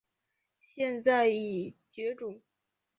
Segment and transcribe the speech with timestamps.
[0.59, 2.41] 现在已绝种。